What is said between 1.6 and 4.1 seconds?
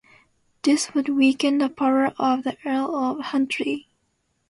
power of the Earl of Huntly.